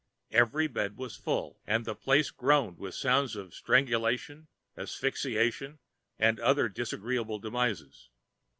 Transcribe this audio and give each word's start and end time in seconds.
Every 0.31 0.65
bed 0.65 0.97
was 0.97 1.15
full, 1.15 1.59
and 1.67 1.85
the 1.85 1.93
place 1.93 2.31
groaned 2.31 2.79
with 2.79 2.95
sounds 2.95 3.35
of 3.35 3.53
strangulation, 3.53 4.47
asphyxiation, 4.75 5.77
and 6.17 6.39
other 6.39 6.69
disagreeable 6.69 7.37
demises. 7.37 8.09